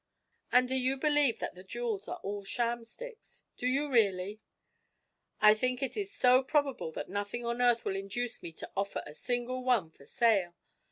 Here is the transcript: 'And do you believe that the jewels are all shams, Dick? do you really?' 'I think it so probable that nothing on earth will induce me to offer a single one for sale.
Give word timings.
'And 0.51 0.67
do 0.67 0.75
you 0.75 0.97
believe 0.97 1.37
that 1.37 1.53
the 1.53 1.63
jewels 1.63 2.07
are 2.07 2.19
all 2.23 2.43
shams, 2.43 2.95
Dick? 2.95 3.19
do 3.55 3.67
you 3.67 3.87
really?' 3.91 4.41
'I 5.41 5.53
think 5.53 5.83
it 5.83 6.09
so 6.09 6.41
probable 6.41 6.91
that 6.93 7.07
nothing 7.07 7.45
on 7.45 7.61
earth 7.61 7.85
will 7.85 7.95
induce 7.95 8.41
me 8.41 8.51
to 8.53 8.71
offer 8.75 9.03
a 9.05 9.13
single 9.13 9.63
one 9.63 9.91
for 9.91 10.07
sale. 10.07 10.55